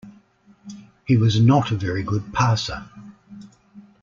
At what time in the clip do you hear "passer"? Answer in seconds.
2.33-2.85